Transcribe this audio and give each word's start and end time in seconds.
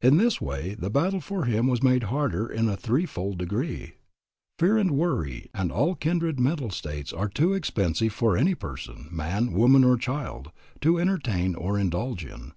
In 0.00 0.18
this 0.18 0.40
way 0.40 0.74
the 0.76 0.88
battle 0.88 1.20
for 1.20 1.46
him 1.46 1.66
was 1.66 1.82
made 1.82 2.04
harder 2.04 2.46
in 2.46 2.68
a 2.68 2.76
three 2.76 3.06
fold 3.06 3.38
degree. 3.38 3.94
Fear 4.56 4.78
and 4.78 4.90
worry 4.92 5.50
and 5.52 5.72
all 5.72 5.96
kindred 5.96 6.38
mental 6.38 6.70
states 6.70 7.12
are 7.12 7.28
too 7.28 7.54
expensive 7.54 8.12
for 8.12 8.36
any 8.36 8.54
person, 8.54 9.08
man, 9.10 9.50
woman, 9.52 9.82
or 9.82 9.96
child, 9.96 10.52
to 10.82 11.00
entertain 11.00 11.56
or 11.56 11.76
indulge 11.76 12.24
in. 12.24 12.52